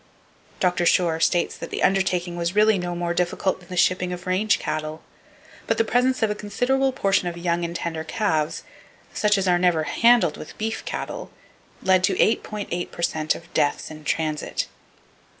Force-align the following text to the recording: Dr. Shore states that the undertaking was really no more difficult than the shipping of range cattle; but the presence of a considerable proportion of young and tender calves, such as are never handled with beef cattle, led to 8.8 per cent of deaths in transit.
Dr. 0.59 0.87
Shore 0.87 1.19
states 1.19 1.55
that 1.55 1.69
the 1.69 1.83
undertaking 1.83 2.35
was 2.35 2.55
really 2.55 2.79
no 2.79 2.95
more 2.95 3.13
difficult 3.13 3.59
than 3.59 3.69
the 3.69 3.77
shipping 3.77 4.11
of 4.11 4.25
range 4.25 4.57
cattle; 4.57 5.03
but 5.67 5.77
the 5.77 5.83
presence 5.83 6.23
of 6.23 6.31
a 6.31 6.33
considerable 6.33 6.91
proportion 6.91 7.27
of 7.27 7.37
young 7.37 7.63
and 7.63 7.75
tender 7.75 8.03
calves, 8.03 8.63
such 9.13 9.37
as 9.37 9.47
are 9.47 9.59
never 9.59 9.83
handled 9.83 10.37
with 10.37 10.57
beef 10.57 10.83
cattle, 10.85 11.29
led 11.83 12.03
to 12.05 12.15
8.8 12.15 12.89
per 12.89 13.01
cent 13.03 13.35
of 13.35 13.53
deaths 13.53 13.91
in 13.91 14.03
transit. 14.03 14.65